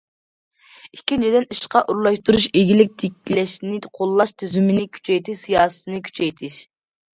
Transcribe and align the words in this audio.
ئىككىنچىدىن، 0.95 1.45
ئىشقا 1.55 1.81
ئورۇنلاشتۇرۇش، 1.85 2.47
ئىگىلىك 2.63 2.97
تىكلەشنى 3.05 3.79
قوللاش 4.01 4.35
تۈزۈمىنى 4.41 4.89
كۈچەيتىش 4.99 5.45
سىياسىتىنى 5.47 6.05
كۈچەيتىش. 6.11 6.61